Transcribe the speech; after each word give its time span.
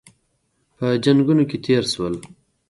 په 0.77 0.87
جنګونو 1.03 1.43
کې 1.49 1.57
تېر 1.65 1.83
شول. 1.93 2.15